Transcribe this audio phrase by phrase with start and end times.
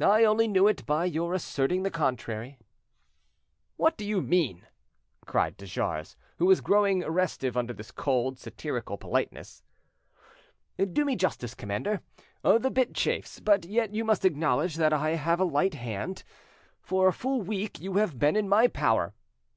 [0.00, 2.58] "I only knew it by your asserting the contrary."
[3.76, 4.66] "What do you mean?"
[5.26, 9.62] cried de Jars, who was growing restive under this cold, satirical politeness.
[10.76, 12.00] "Do me justice, commander.
[12.42, 16.24] The bit chafes, but yet you must acknowledge that I have a light hand.
[16.82, 19.14] For a full week you have been in my power.